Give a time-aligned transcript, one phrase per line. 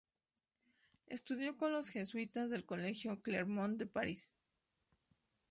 [1.05, 4.35] Estudió con los Jesuitas del colegio Clermont de Paris.